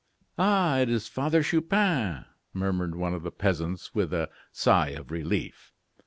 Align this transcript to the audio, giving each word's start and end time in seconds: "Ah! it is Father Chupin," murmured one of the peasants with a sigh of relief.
"Ah! 0.39 0.79
it 0.79 0.89
is 0.89 1.07
Father 1.07 1.43
Chupin," 1.43 2.25
murmured 2.55 2.95
one 2.95 3.13
of 3.13 3.21
the 3.21 3.29
peasants 3.29 3.93
with 3.93 4.11
a 4.11 4.31
sigh 4.51 4.89
of 4.95 5.11
relief. 5.11 5.73